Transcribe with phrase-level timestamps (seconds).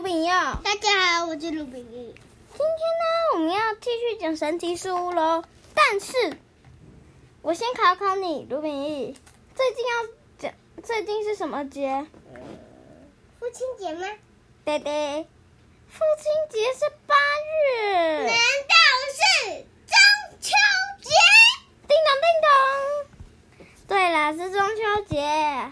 [0.00, 0.32] 卢炳佑。
[0.64, 2.14] 大家好，我是卢炳佑。
[2.54, 5.44] 今天呢，我们要继续讲神奇树屋喽。
[5.74, 6.38] 但是，
[7.42, 9.14] 我先考考你，卢炳义，
[9.54, 9.90] 最近要
[10.38, 12.06] 讲，最近是什么节？
[13.38, 14.08] 父亲节吗？
[14.64, 15.28] 对对，
[15.90, 17.14] 父亲节是八
[17.74, 18.20] 月。
[18.20, 18.74] 难道
[19.12, 19.52] 是
[19.86, 20.48] 中秋
[21.02, 21.10] 节？
[21.86, 23.66] 叮咚叮咚。
[23.86, 25.70] 对了，是中秋节。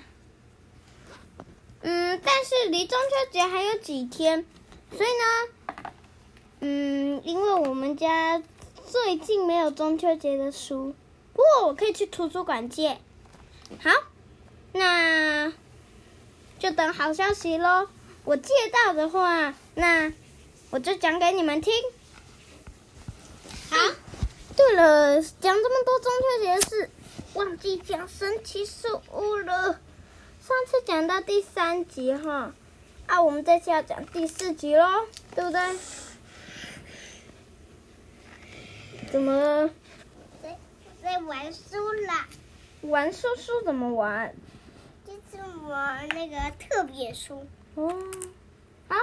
[1.80, 4.44] 嗯，但是离中秋节还有几天，
[4.90, 5.84] 所以呢，
[6.60, 8.42] 嗯，因为我们家
[8.90, 10.94] 最近没有中秋节的书，
[11.32, 12.98] 不过我可以去图书馆借。
[13.80, 13.90] 好，
[14.72, 15.52] 那
[16.58, 17.88] 就等好消息喽。
[18.24, 20.12] 我借到的话，那
[20.70, 21.72] 我就讲给你们听。
[23.70, 23.76] 好，
[24.56, 26.90] 对了，讲这么多中秋节的事，
[27.34, 29.78] 忘记讲神奇树屋了。
[30.48, 32.54] 上次讲到第三集哈，
[33.06, 35.60] 啊，我们这次要讲第四集喽，对不对？
[39.12, 39.70] 怎么了？
[40.42, 40.58] 在
[41.02, 42.26] 在玩书啦。
[42.80, 44.34] 玩书书怎么玩？
[45.06, 47.46] 就是玩那个特别书。
[47.74, 47.94] 哦，
[48.88, 48.96] 好，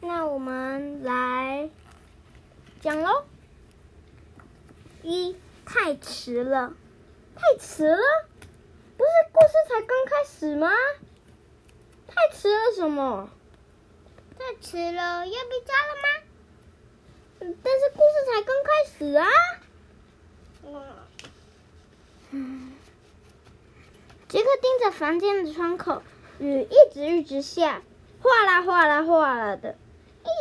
[0.00, 1.70] 那我们来
[2.80, 3.22] 讲喽。
[5.04, 6.74] 一，太迟了，
[7.36, 8.02] 太迟了。
[8.96, 10.70] 不是故事才刚开始吗？
[12.06, 13.28] 太迟了什么？
[14.38, 16.08] 太迟了，要被抓了吗？
[17.40, 19.26] 嗯，但是故事才刚开始啊。
[22.30, 22.72] 嗯。
[24.28, 26.02] 杰克盯着房间的窗口，
[26.38, 27.82] 雨一直一直下，
[28.20, 29.76] 哗啦哗啦哗啦的，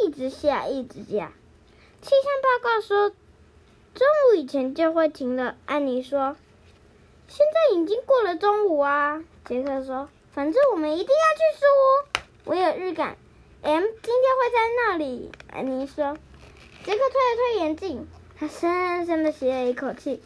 [0.04, 1.34] 一直下一直下。
[2.02, 3.10] 气象报告说，
[3.94, 5.58] 中午以前就会停了。
[5.66, 6.36] 安妮说。
[7.28, 13.18] 现在已经过了中午啊，杰克说：“反正我们一定要去树屋，我有预感
[13.62, 16.18] ，M 今天会在那里。”安妮说。
[16.84, 20.22] 杰克推了推眼镜，他深深的吸了一口气。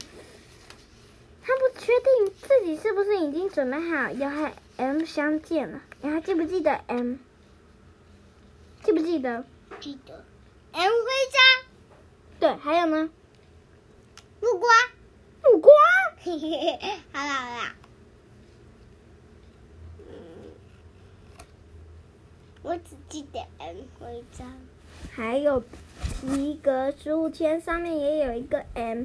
[1.42, 5.82] 他不确定自己是不是已经准备好要和 M 相见了。
[6.02, 7.15] 你还记不记得 M？
[8.83, 9.45] 记不记得？
[9.80, 10.26] 记得。
[10.73, 11.65] M 徽章。
[12.42, 13.09] 对，还有呢？
[14.42, 14.70] 木瓜。
[15.43, 15.71] 木瓜。
[16.22, 16.78] 嘿嘿嘿，
[17.14, 17.76] 好啦好啦，
[20.00, 20.52] 嗯，
[22.62, 24.46] 我只记得 M 徽章，
[25.14, 25.64] 还有
[26.22, 29.04] 皮革书签上面也有一个 M。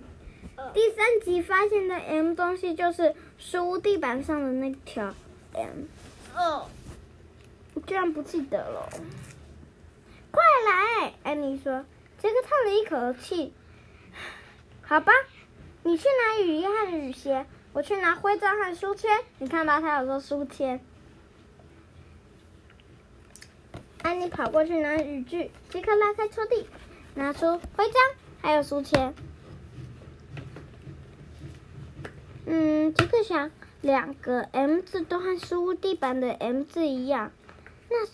[0.57, 0.73] 哦。
[0.75, 5.15] 第三集发现的 M 东西就是书屋地板上的那条
[5.53, 5.85] M。
[6.35, 6.69] 哦，
[7.75, 8.89] 我居然不记得了。
[10.33, 11.85] 快来，安妮说。
[12.19, 13.53] 杰克叹了一口气。
[14.83, 15.13] 好吧。
[15.87, 19.21] 你去拿雨衣和雨鞋，我去拿徽章和书签。
[19.39, 20.81] 你看吧，他有说书签。
[24.03, 26.65] 安妮跑过去拿雨具，杰克拉开抽屉，
[27.15, 27.95] 拿出徽章
[28.41, 29.15] 还有书签。
[32.47, 33.51] 嗯，杰克想，
[33.83, 37.31] 两个 M 字都和书屋地板的 M 字一样，
[37.91, 38.07] 那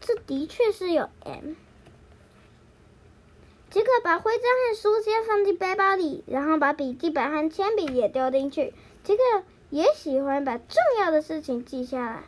[0.00, 1.54] 这的确是有 M。
[3.74, 8.72] 杰克把徽章和书签放进背包里，然后把笔记本和铅笔也丢进去。
[9.02, 12.22] 杰克也喜欢把重要的事情记下来。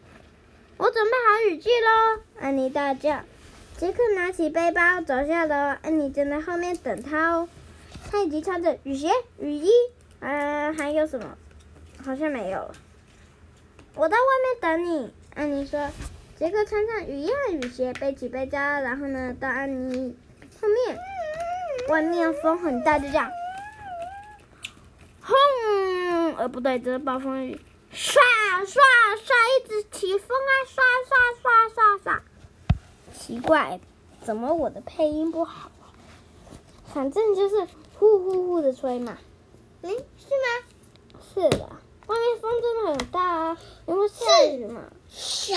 [0.77, 2.21] 我准备好雨具喽！
[2.41, 3.21] 安妮大叫。
[3.77, 7.49] 杰克拿起背包走下楼，安妮正在后面等他哦。
[8.11, 9.71] 他已经穿着雨鞋、雨衣，
[10.19, 11.39] 呃，还有什么？
[12.05, 12.75] 好像没有了。
[13.95, 15.91] 我到外面等你，安妮说。
[16.37, 20.17] 杰克穿上雨衣和雨鞋，背起背包，然后呢，到安妮
[20.61, 20.99] 后面。
[21.89, 23.31] 外面风很大，就这样，
[25.23, 26.35] 轰！
[26.37, 27.61] 呃，不对，这是暴风雨，
[27.93, 28.21] 刷
[28.65, 28.83] 刷
[29.25, 32.23] 刷，一直起风啊，刷刷刷刷刷。
[33.17, 33.79] 奇怪，
[34.21, 35.71] 怎么我的配音不好？
[36.93, 39.17] 反正就是呼呼呼的吹嘛。
[39.83, 41.19] 嗯，是吗？
[41.33, 41.71] 是的，
[42.07, 44.83] 外面风真的很大啊，因为下雨嘛。
[45.09, 45.55] 下。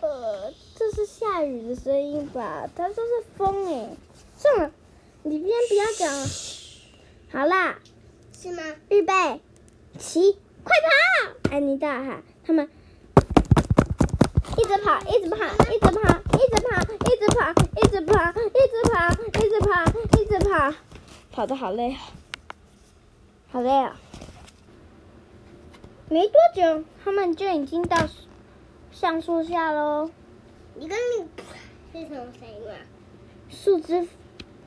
[0.00, 0.52] 呃。
[0.74, 2.68] 这是下雨的声音吧？
[2.76, 3.96] 它这是风哎！
[4.36, 4.70] 算了，
[5.22, 6.26] 你先不要讲了。
[7.32, 7.78] 好啦，
[8.38, 8.62] 是吗？
[8.90, 9.40] 预备，
[9.98, 11.50] 起，快跑！
[11.50, 12.22] 安妮大喊。
[12.44, 12.68] 他们
[14.58, 15.38] 一直跑，一直跑，
[15.72, 19.10] 一直跑，一直跑，一直跑，一直跑，一直跑，
[19.40, 20.74] 一直跑，一直跑，
[21.30, 21.96] 跑的好累，
[23.50, 23.96] 好累啊！
[26.10, 28.06] 没多久，他们就已经到
[28.90, 30.10] 橡树下喽。
[30.74, 31.28] 你跟你
[31.92, 32.76] 是什么声音啊？
[33.50, 34.08] 树枝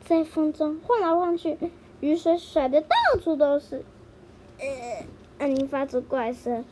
[0.08, 1.58] 在风中晃来晃去，
[2.00, 3.84] 雨水甩的到处都是。
[4.60, 5.06] 呃，
[5.40, 6.64] 安妮发出怪声，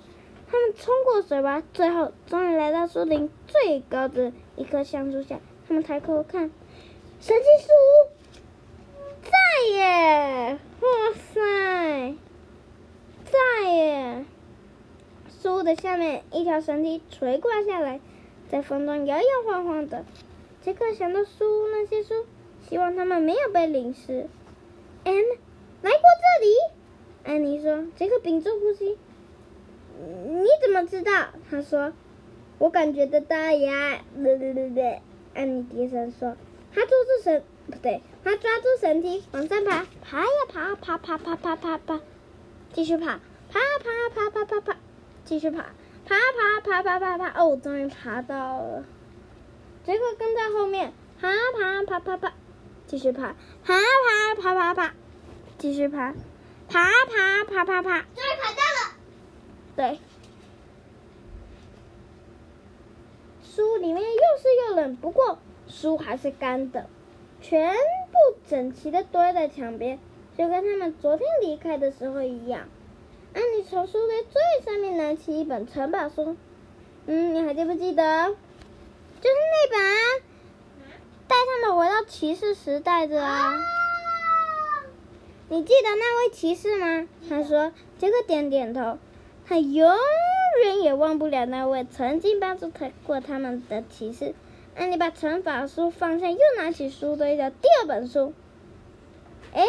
[0.47, 5.39] 他们冲过水洼，最后终于来到树林最高的一棵橡树下。
[5.67, 6.51] 他们抬头看，
[7.19, 7.67] 神奇树
[9.23, 9.31] 在
[9.73, 10.59] 耶！
[10.81, 10.89] 哇
[11.33, 12.15] 塞，
[13.25, 14.25] 在耶！
[15.41, 17.99] 树的下面一条绳梯垂挂下来，
[18.53, 20.05] 在风中摇摇晃晃的。
[20.61, 22.13] 杰克想到书那些书，
[22.61, 24.27] 希望他们没有被淋湿。
[25.05, 25.25] M
[25.81, 26.53] 来过这里，
[27.23, 27.87] 安妮说。
[27.95, 28.95] 杰克屏住呼吸。
[30.27, 31.29] 你怎么知道？
[31.49, 31.93] 他说
[32.59, 35.01] ：“我感觉得到呀。”对对对对，
[35.33, 36.37] 安妮低声说
[36.71, 41.99] ：“他抓住绳，不对，他抓住绳梯往上爬，爬呀爬，爬爬爬爬爬爬，
[42.71, 43.19] 继续爬，
[43.49, 44.77] 爬爬爬爬爬爬，
[45.25, 45.71] 继续爬，
[46.05, 47.39] 爬爬爬爬爬爬。
[47.39, 48.83] 哦，终于爬到了。
[49.83, 52.33] 杰克跟在后面，爬爬爬爬爬，
[52.87, 54.93] 继续爬，爬爬爬爬爬，
[55.57, 56.13] 继续爬，
[56.69, 58.97] 爬爬爬爬爬，终于爬到了。”
[59.75, 59.99] 对，
[63.43, 66.87] 书里面又湿又冷，不过书还是干的，
[67.41, 69.99] 全部整齐的堆在墙边，
[70.37, 72.69] 就跟他们昨天离开的时候一样。
[73.33, 76.37] 安妮从书的最上面拿起一本城堡书，
[77.07, 78.27] 嗯，你还记不记得？
[79.21, 79.97] 就是那本啊，
[81.27, 83.53] 带他们回到骑士时代的啊。
[85.49, 87.07] 你记得那位骑士吗？
[87.27, 88.99] 他说，杰克点点头。
[89.45, 89.93] 他永
[90.63, 94.35] 远也忘不了那位曾经帮助他过他们的骑士。
[94.75, 98.33] 安妮把乘法书放下，又拿起书堆的第二本书。
[99.53, 99.65] 哎，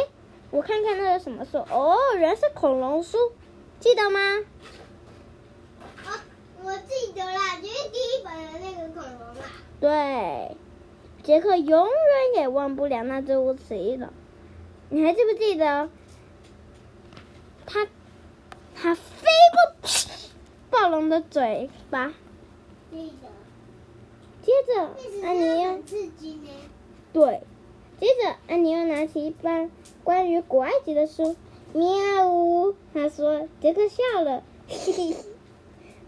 [0.50, 1.58] 我看看那是什么书？
[1.58, 3.18] 哦，原来是恐龙书，
[3.84, 4.18] 记得吗？
[6.06, 6.24] 啊，
[6.62, 9.44] 我记得啦，就是第一本的那个恐龙啦。
[9.78, 10.56] 对，
[11.22, 14.08] 杰克永远也忘不了那只无齿翼龙。
[14.88, 15.90] 你还记不记得？
[17.66, 17.86] 他。
[18.74, 19.90] 他飞过
[20.70, 22.14] 暴龙的嘴巴，
[22.90, 25.82] 接着安妮又
[27.12, 27.42] 对，
[28.00, 29.70] 接着安妮又拿起一本
[30.02, 31.36] 关于古埃及的书，
[31.76, 35.16] 喵呜，他说，杰克笑了，嘿嘿，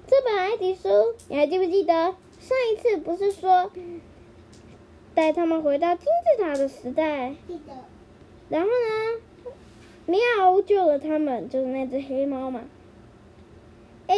[0.07, 0.89] 这本埃及书
[1.29, 1.93] 你还记不记得？
[1.93, 3.69] 上一次不是说
[5.13, 7.35] 带他们回到金字塔的时代？
[7.49, 7.73] 记得。
[8.49, 9.53] 然后呢？
[10.07, 12.61] 喵，救了他们，就是那只黑猫嘛。
[14.07, 14.15] 哎，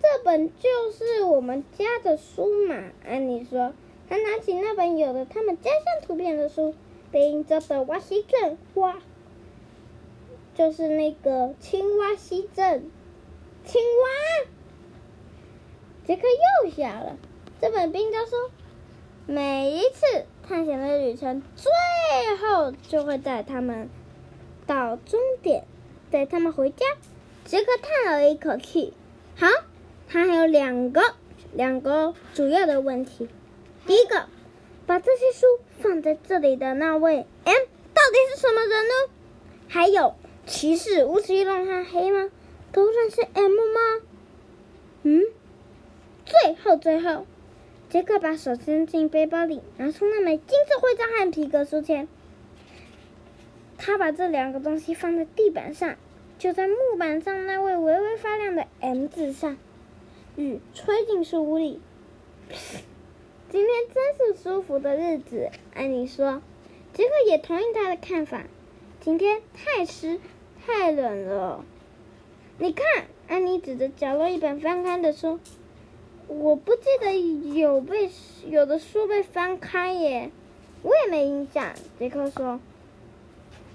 [0.00, 2.84] 这本就是我们家的书嘛。
[3.06, 3.74] 安妮说，
[4.08, 6.74] 她拿起那本有了他们家乡图片的书，
[7.12, 9.02] 被印着的哇西镇哇，
[10.56, 12.90] 就是那个青蛙西镇，
[13.66, 14.48] 青蛙。
[16.06, 16.22] 杰克
[16.64, 17.18] 又笑了。
[17.60, 18.50] 这本冰雕说，
[19.26, 21.70] 每一次探险的旅程，最
[22.36, 23.90] 后就会带他们。
[24.66, 25.64] 到终点，
[26.10, 26.86] 带他们回家。
[27.44, 28.94] 杰克叹了一口气。
[29.36, 29.46] 好，
[30.08, 31.02] 他还有两个
[31.52, 33.28] 两个主要的问题。
[33.86, 34.26] 第一个，
[34.86, 35.46] 把这些书
[35.80, 39.12] 放在这里的那位 M 到底是什么人呢？
[39.68, 40.14] 还有，
[40.46, 42.30] 骑士无齿翼龙他黑吗
[42.72, 44.06] 都认识 M 吗？
[45.02, 45.24] 嗯。
[46.24, 47.26] 最后最后，
[47.88, 52.08] 杰克把手伸进背包里，拿出那枚金色徽章和皮革书签。
[53.76, 55.96] 他把这两个东西放在地板上，
[56.38, 59.56] 就在木板上那位微微发亮的 M 字上。
[60.36, 61.80] 雨吹进书屋里。
[63.48, 66.40] 今天真是舒服的日子，安妮说。
[66.92, 68.44] 杰克也同意他的看法。
[69.00, 70.18] 今天太湿，
[70.66, 71.64] 太冷了。
[72.58, 72.84] 你看，
[73.28, 75.38] 安妮指着角落一本翻开的书。
[76.26, 77.12] 我不记得
[77.54, 78.10] 有被
[78.48, 80.32] 有的书被翻开耶。
[80.82, 82.58] 我也没印象，杰克说。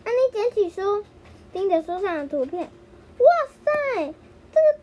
[0.03, 1.05] 安妮捡起书，
[1.53, 2.63] 盯着书上的图片。
[2.63, 3.25] 哇
[3.63, 4.13] 塞，
[4.51, 4.79] 这个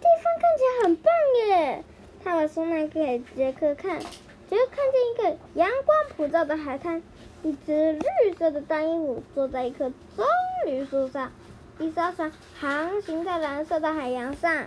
[0.00, 1.12] 地方看起来很棒
[1.48, 1.84] 耶！
[2.24, 7.02] 他把书拿给杰克看，杰克看见一个阳光普照的海滩，
[7.46, 10.26] 一只绿色的大鹦鹉坐在一棵棕
[10.66, 11.30] 榈树上，
[11.78, 14.66] 一艘船航行在蓝色的海洋上。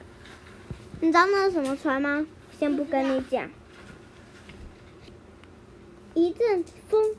[1.02, 2.26] 你知道那是什么船吗？
[2.58, 3.52] 先不跟你讲。
[6.14, 7.18] 一阵风。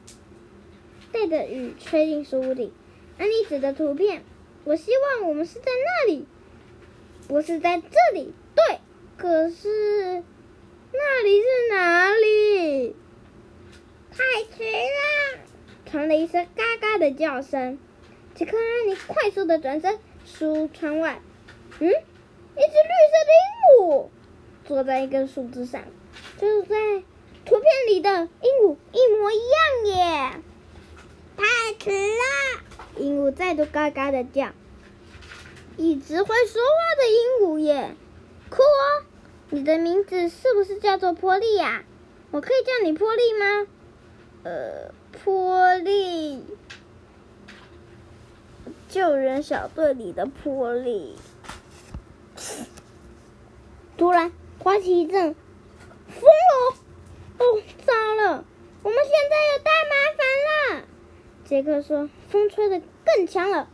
[1.12, 2.72] 带着雨吹进书屋里，
[3.18, 4.22] 安妮指着图片，
[4.64, 6.26] 我希望我们是在那里，
[7.28, 8.32] 不是在这里。
[8.54, 8.78] 对，
[9.18, 10.24] 可是
[10.92, 12.96] 那里是哪里？
[14.12, 14.24] 太
[14.56, 15.40] 迟了！
[16.10, 17.78] 传来一声嘎嘎的叫声。
[18.34, 21.20] 杰克和安妮快速的转身，书窗外，
[21.78, 24.08] 嗯，一只绿色的鹦鹉
[24.64, 25.84] 坐在一根树枝上，
[26.36, 26.76] 就是在
[27.44, 30.42] 图片里的鹦鹉一模一样耶。
[31.36, 31.44] 太
[31.78, 32.98] 迟了！
[32.98, 34.48] 鹦鹉再度嘎嘎的叫，
[35.76, 37.94] 一只会说话的鹦鹉耶！
[38.48, 39.04] 酷哦！
[39.50, 41.84] 你的名字是不是叫做波利呀？
[42.32, 43.68] 我可以叫你波利吗？
[44.42, 44.92] 呃，
[45.22, 46.44] 波莉，
[48.88, 51.16] 救援小队里的波莉。
[53.98, 55.34] 突然刮起一阵
[56.08, 56.74] 风哦！
[57.38, 57.44] 哦，
[57.84, 58.44] 糟了，
[58.82, 60.86] 我们现在有大麻烦了。
[61.44, 63.68] 杰克说：“风吹得更强了，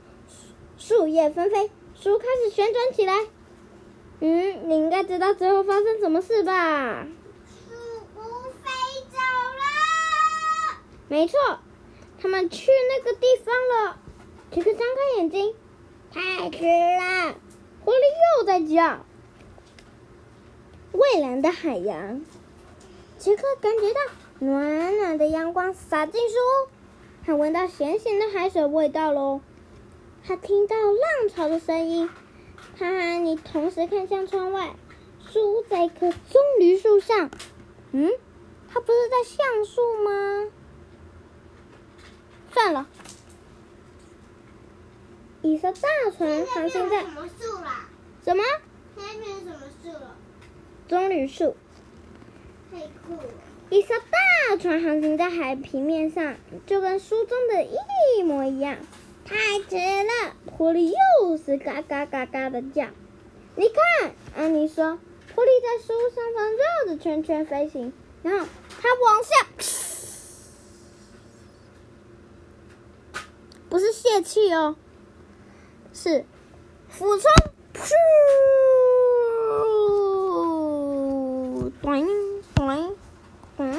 [0.78, 3.14] 树叶纷飞，树开始旋转起来。
[4.18, 7.06] 嗯，你应该知道最后发生什么事吧？”
[11.08, 11.38] 没错，
[12.20, 13.98] 他们去那个地方了。
[14.50, 15.54] 杰克张开眼睛，
[16.12, 17.36] 太迟了，
[17.84, 19.04] 狐狸又在叫。
[20.92, 22.24] 蔚蓝的海洋，
[23.18, 24.00] 杰克感觉到
[24.40, 26.68] 暖暖的阳光洒进树屋，
[27.24, 29.40] 他闻到咸咸的海水味道喽。
[30.24, 32.10] 他听到浪潮的声音，
[32.76, 34.74] 他和你同时看向窗外，
[35.30, 37.30] 树屋在一棵棕榈树上。
[37.92, 38.10] 嗯，
[38.72, 40.50] 它不是在橡树吗？
[42.56, 42.86] 算了，
[45.42, 47.86] 一艘大船航行在什么树啦？
[48.24, 48.42] 什么？
[48.96, 50.16] 那边什么树了？
[50.88, 51.54] 棕榈树。
[52.72, 53.28] 太酷了！
[53.68, 58.78] 一艘大船航行在海平面上，就跟书中的一模一样。
[59.26, 59.36] 太
[59.68, 62.86] 迟了，狐狸又是嘎嘎嘎嘎的叫。
[63.54, 63.68] 你
[64.00, 64.98] 看，安妮说，
[65.34, 68.46] 狐狸在树上方绕着圈圈飞行，然后
[68.80, 69.46] 它往下。
[73.68, 74.74] 不是泄气哦，
[75.94, 76.24] 是
[76.88, 77.30] 俯冲，
[77.72, 77.94] 噗，
[81.80, 82.06] 咚
[82.52, 82.96] 咚
[83.56, 83.70] 咚，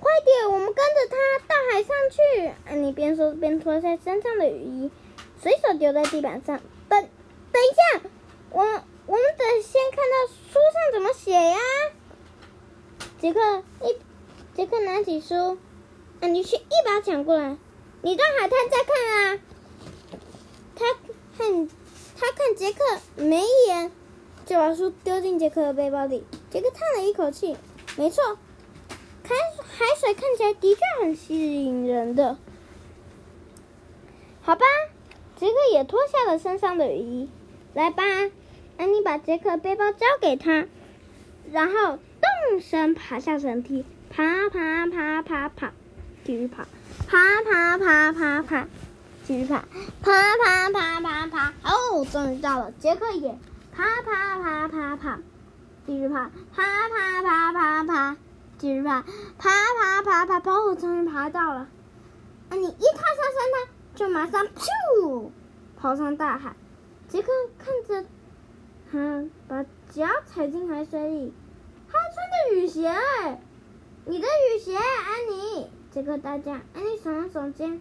[0.00, 2.18] 快点，我们跟着他到海上去。
[2.66, 4.90] 安妮边说边脱下身上的雨衣，
[5.38, 6.58] 随手丢在地板上。
[6.88, 7.08] 等，
[7.52, 8.08] 等一下，
[8.52, 11.58] 我我们得先看到书上怎么写呀。
[13.20, 13.98] 杰克一，
[14.54, 15.58] 杰克拿起书。
[16.20, 17.56] 安妮却一把抢过来，
[18.02, 19.40] 你到海滩再看啊！
[20.74, 20.84] 他
[21.38, 21.68] 看，
[22.18, 22.78] 他看杰克
[23.16, 23.90] 没眼，
[24.44, 26.24] 就把书丢进杰克的背包里。
[26.50, 27.56] 杰克叹了一口气，
[27.96, 28.36] 没错，
[29.22, 29.34] 海
[29.66, 32.36] 海水看起来的确很吸引人的。
[34.42, 34.66] 好吧，
[35.36, 37.30] 杰克也脱下了身上的雨衣。
[37.72, 38.02] 来吧，
[38.76, 40.66] 安妮把杰克背包交给他，
[41.50, 41.98] 然后
[42.50, 45.72] 动身爬下绳梯，爬爬爬爬爬。
[46.24, 46.64] 继续爬，
[47.06, 48.66] 爬爬爬爬爬，
[49.24, 49.64] 继续爬，
[50.02, 50.12] 爬
[50.44, 51.52] 爬爬爬爬。
[51.64, 52.72] 哦，终于到了！
[52.72, 53.38] 杰克也
[53.72, 55.18] 爬爬爬爬爬，
[55.86, 58.16] 继续爬，爬爬爬爬爬，
[58.58, 59.02] 继续爬，
[59.38, 60.52] 爬爬爬爬爬。
[60.52, 61.68] 哦，终于爬到了！
[62.50, 65.30] 啊，你一踏上山滩，就马上咻
[65.76, 66.54] 跑上大海。
[67.08, 68.08] 杰克看着
[68.92, 71.34] 他把脚踩进海水里，
[71.90, 72.92] 他还穿着雨鞋，
[74.04, 75.70] 你的雨鞋，安妮。
[75.90, 77.80] 杰克大叫：“安妮耸了耸肩，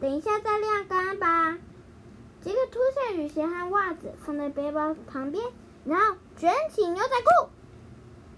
[0.00, 1.58] 等一下再晾干吧。”
[2.40, 5.44] 杰克脱下雨鞋和袜子，放在背包旁边，
[5.84, 7.48] 然后卷起牛仔裤，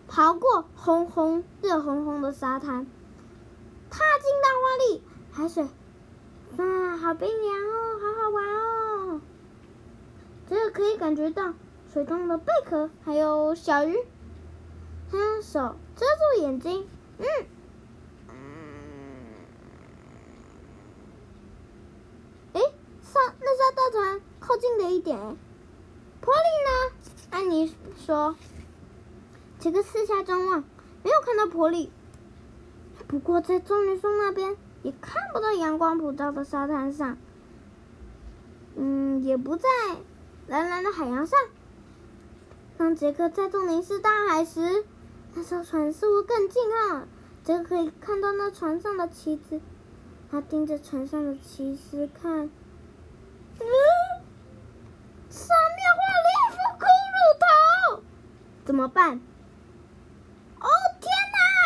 [0.08, 2.86] 跑过红红、热烘烘的沙滩，
[3.90, 5.64] 踏进浪花里，海水，
[6.56, 9.20] 啊，好冰凉哦，好好玩哦！
[10.48, 11.52] 杰克可以感觉到
[11.92, 13.98] 水中的贝壳，还有小鱼。
[15.10, 17.26] 他用手遮住眼睛，嗯。
[23.72, 25.18] 大船靠近了点，
[26.20, 26.96] 波利呢？
[27.30, 28.36] 安妮说
[29.58, 30.64] ：“杰克四下张望，
[31.02, 31.92] 没有看到波利。
[33.06, 37.18] 不过在棕榈树那边也看不到阳光普照的沙滩上，
[38.76, 39.68] 嗯，也不在
[40.46, 41.38] 蓝蓝的海洋上。
[42.76, 44.84] 当杰克再度凝视大海时，
[45.34, 47.06] 那艘船似乎更近了。
[47.44, 49.60] 杰克可以看到那船上的旗子，
[50.30, 52.50] 他盯着船上的旗子看。”
[53.60, 53.66] 嗯，
[55.28, 56.82] 上面画了一副骷
[57.14, 58.02] 髅头，
[58.70, 59.20] 怎么办？
[60.60, 60.68] 哦
[61.00, 61.10] 天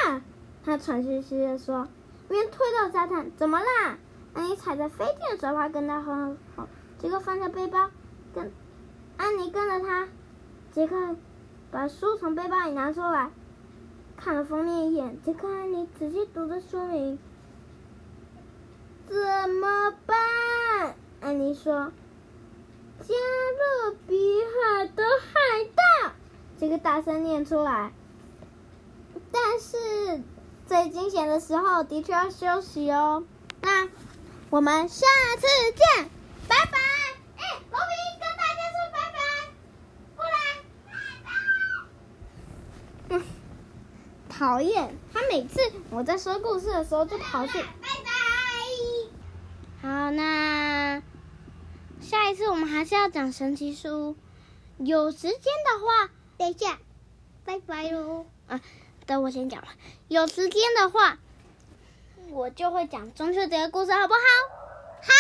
[0.09, 0.23] 哪！
[0.65, 1.87] 他喘吁吁地说，
[2.31, 3.99] 面推到沙滩，怎么啦？
[4.33, 6.67] 安妮踩着飞天的水花跟他很好，
[6.99, 7.91] 杰克放下背包，
[8.35, 8.51] 跟
[9.19, 10.09] 安妮跟着他。
[10.73, 11.15] 杰克
[11.71, 13.31] 把书从背包里拿出来，
[14.17, 15.21] 看了封面一眼。
[15.21, 17.19] 杰克和安妮仔细读着说明，
[19.07, 20.97] 怎么办？
[21.21, 21.93] 安妮说
[22.99, 25.83] ：“加勒比海的海盗。”
[26.59, 27.93] 这个大声念出来。
[29.31, 30.23] 但是
[30.67, 33.25] 最惊险的时候的确要休息哦。
[33.61, 33.89] 那
[34.51, 35.07] 我们下
[35.37, 36.11] 次见
[36.49, 36.79] 拜拜。
[37.37, 39.19] 哎罗宾跟大家说拜拜。
[40.17, 40.37] 过来。
[43.09, 43.25] 拜拜
[44.29, 44.97] 讨厌。
[45.13, 47.59] 他每次我在说故事的时候就跑去。
[47.59, 48.15] 拜拜。
[49.83, 51.03] 好那
[52.01, 54.17] 下一次我们还是要讲神奇书。
[54.79, 56.79] 有时间的话等一下，
[57.45, 58.27] 拜拜喽。
[58.49, 58.61] 啊，
[59.07, 59.77] 等我先讲完。
[60.09, 61.19] 有时间的话，
[62.31, 64.21] 我就会讲中秋节的故事，好不好？
[65.03, 65.13] 好。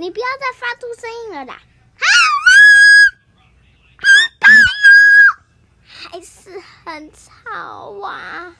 [0.00, 1.60] 你不要再发出声音了啦！
[5.84, 8.56] 还是很吵啊！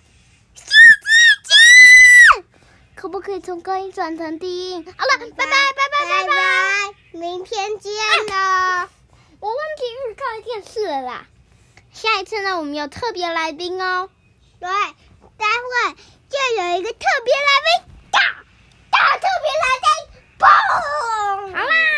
[3.01, 4.85] 可不可以从高音转成低音？
[4.85, 8.91] 好了，拜拜拜拜拜拜，明天见了。
[9.39, 9.85] 我忘记
[10.17, 11.25] 看电视了，
[11.93, 12.59] 下一次呢？
[12.59, 14.11] 我们有特别来宾哦。
[14.59, 15.95] 对，待会
[16.29, 18.19] 就有一个特别来宾，大
[18.91, 19.87] 大特别来宾。
[20.41, 21.98] boom 好啦。